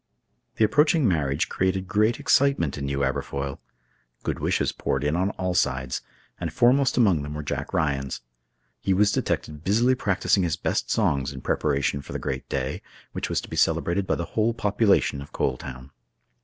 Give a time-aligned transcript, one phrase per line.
[0.55, 3.59] The approaching marriage created great excitement in New Aberfoyle.
[4.23, 6.01] Good wishes poured in on all sides,
[6.39, 8.21] and foremost among them were Jack Ryan's.
[8.79, 13.29] He was detected busily practicing his best songs in preparation for the great day, which
[13.29, 15.91] was to be celebrated by the whole population of Coal Town.